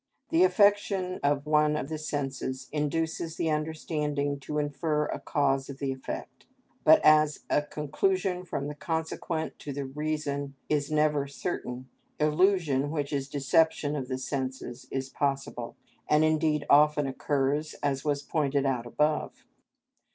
[0.29, 5.77] The affection of one of the senses induces the understanding to infer a cause of
[5.77, 6.47] the effect,
[6.83, 11.87] but, as a conclusion from the consequent to the reason is never certain,
[12.19, 15.77] illusion, which is deception of the senses, is possible,
[16.09, 19.45] and indeed often occurs, as was pointed out above.